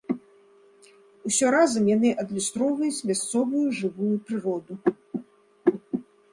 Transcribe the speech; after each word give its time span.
Усё 1.29 1.45
разам 1.55 1.83
яны 1.95 2.09
адлюстроўваюць 2.25 3.05
мясцовую 3.11 3.63
жывую 3.83 4.13
прыроду. 4.31 4.73